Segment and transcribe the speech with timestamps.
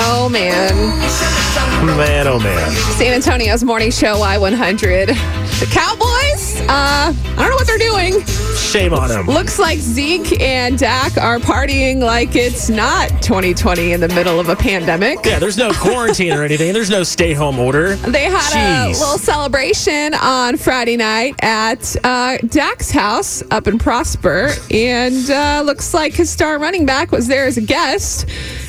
[0.00, 0.74] Oh, man.
[1.96, 2.70] Man, oh man.
[2.96, 5.06] San Antonio's morning show, Y100.
[5.58, 7.67] The Cowboys, uh, I don't know what they're doing.
[8.68, 9.26] Shame on him.
[9.26, 14.50] Looks like Zeke and Dak are partying like it's not 2020 in the middle of
[14.50, 15.18] a pandemic.
[15.24, 16.74] Yeah, there's no quarantine or anything.
[16.74, 17.96] There's no stay home order.
[17.96, 24.50] They had a little celebration on Friday night at uh, Dak's house up in Prosper,
[24.70, 28.26] and uh, looks like his star running back was there as a guest.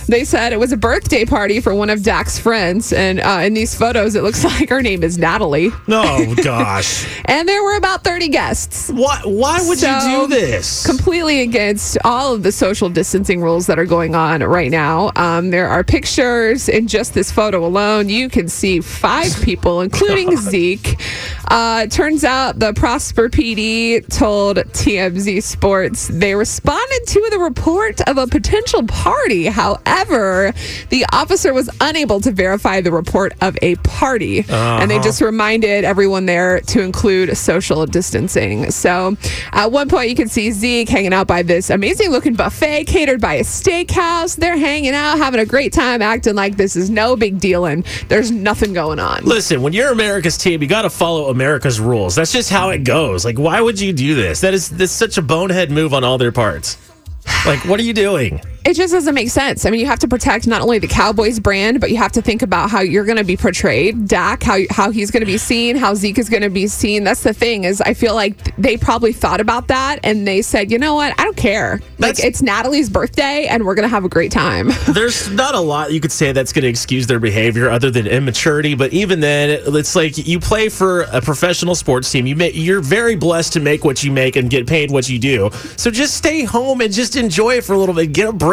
[0.10, 3.54] They said it was a birthday party for one of Dak's friends, and uh, in
[3.54, 5.70] these photos, it looks like her name is Natalie.
[5.88, 7.08] Oh gosh.
[7.30, 8.90] And there were about 30 guests.
[8.90, 10.84] Why why would So, you do this?
[10.84, 15.12] Completely against all of the social distancing rules that are going on right now.
[15.16, 18.10] Um, there are pictures in just this photo alone.
[18.10, 21.00] You can see five people, including Zeke.
[21.50, 28.18] Uh, turns out the Prosper PD told TMZ Sports they responded to the report of
[28.18, 29.46] a potential party.
[29.46, 34.46] However, the officer was unable to verify the report of a party.
[34.50, 35.04] And they uh-huh.
[35.04, 38.72] just reminded everyone there to include social distancing.
[38.72, 39.16] So
[39.52, 43.22] at one point, you can see Zeke hanging out by this amazing looking buffet catered
[43.22, 44.36] by a steakhouse.
[44.36, 47.86] They're hanging out, having a great time, acting like this is no big deal and
[48.08, 49.24] there's nothing going on.
[49.24, 52.16] Listen, when you're America's team, you got to follow America's rules.
[52.16, 53.26] That's just how it goes.
[53.26, 54.42] Like, why would you do this?
[54.42, 56.78] That is that's such a bonehead move on all their parts.
[57.46, 58.42] Like, what are you doing?
[58.66, 59.66] It just doesn't make sense.
[59.66, 62.22] I mean, you have to protect not only the Cowboys brand, but you have to
[62.22, 64.08] think about how you're going to be portrayed.
[64.08, 67.04] Dak, how how he's going to be seen, how Zeke is going to be seen.
[67.04, 70.72] That's the thing is, I feel like they probably thought about that and they said,
[70.72, 71.80] you know what, I don't care.
[72.00, 74.70] Like it's Natalie's birthday and we're going to have a great time.
[74.90, 78.08] There's not a lot you could say that's going to excuse their behavior other than
[78.08, 78.76] immaturity.
[78.76, 82.26] But even then, it's like you play for a professional sports team.
[82.26, 85.20] You may, you're very blessed to make what you make and get paid what you
[85.20, 85.50] do.
[85.78, 88.14] So just stay home and just enjoy it for a little bit.
[88.14, 88.49] Get a break,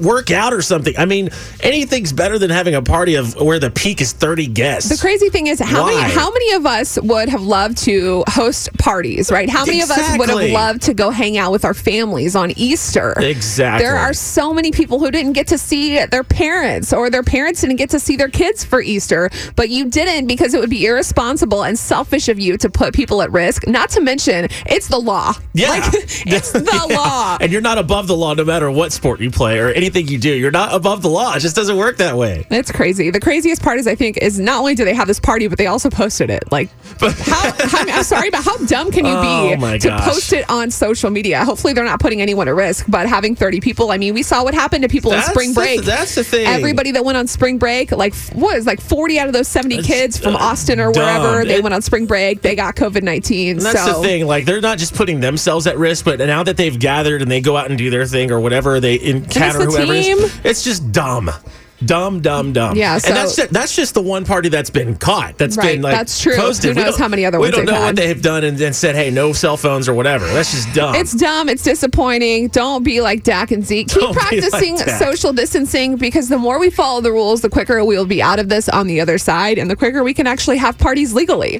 [0.00, 0.94] work out or something.
[0.98, 4.90] I mean, anything's better than having a party of where the peak is 30 guests.
[4.90, 5.94] The crazy thing is how Why?
[5.94, 9.48] many how many of us would have loved to host parties, right?
[9.48, 12.52] How many of us would have loved to go hang out with our families on
[12.56, 13.14] Easter?
[13.18, 13.84] Exactly.
[13.86, 17.60] There are so many people who didn't get to see their parents or their parents
[17.60, 20.84] didn't get to see their kids for Easter, but you didn't because it would be
[20.86, 23.66] irresponsible and selfish of you to put people at risk.
[23.66, 25.34] Not to mention, it's the law.
[25.54, 25.70] Yeah.
[25.70, 26.58] Like it's the
[26.90, 26.96] Yeah.
[26.96, 27.38] law.
[27.40, 30.18] And you're not above the law no matter what sport you play or anything you
[30.18, 30.30] do.
[30.30, 31.34] You're not above the law.
[31.34, 32.46] It just doesn't work that way.
[32.50, 33.10] It's crazy.
[33.10, 35.58] The craziest part is I think is not only do they have this party, but
[35.58, 36.50] they also posted it.
[36.50, 36.68] Like,
[37.00, 40.04] how, how I'm sorry, but how dumb can you Oh, be to gosh.
[40.04, 41.44] post it on social media?
[41.44, 42.86] Hopefully, they're not putting anyone at risk.
[42.88, 45.48] But having 30 people, I mean, we saw what happened to people That's in spring
[45.50, 45.82] the- break.
[45.82, 46.46] that's the thing.
[46.46, 49.76] Everybody that went on spring break, like what is like 40 out of those 70
[49.76, 51.04] That's, kids from uh, Austin or dumb.
[51.22, 53.58] wherever they It- went on spring break, they got COVID 19.
[53.58, 54.26] That's so the thing.
[54.26, 57.40] Like they're not just putting themselves at risk, but now that they've gathered and they
[57.40, 58.94] go out and do their thing or whatever they
[59.36, 60.18] encounter, the whoever it team.
[60.44, 61.30] it's just dumb.
[61.84, 62.76] Dumb, dumb, dumb.
[62.76, 65.38] Yeah, so- and that's just, that's just the one party that's been caught.
[65.38, 66.34] That's Right, been like that's true.
[66.34, 66.70] posted.
[66.74, 67.96] Who We knows don't- how many other we ones don't they've know what had.
[67.96, 70.26] they've done and, and said, hey, no cell phones or whatever.
[70.26, 70.96] That's just dumb.
[70.96, 71.48] It's dumb.
[71.48, 72.48] It's disappointing.
[72.48, 73.86] Don't be like Dak and Zeke.
[73.86, 75.00] Keep Don't be like practicing Dak.
[75.00, 78.48] social distancing because the more we follow the rules, the quicker we'll be out of
[78.48, 81.56] this on the other side and the quicker we can actually have parties legally.